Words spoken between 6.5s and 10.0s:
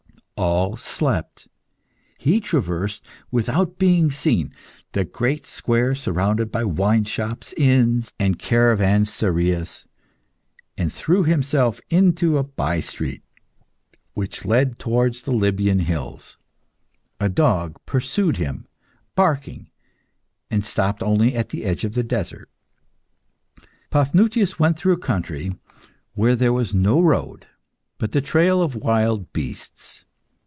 by wine shops, inns, and caravanserias,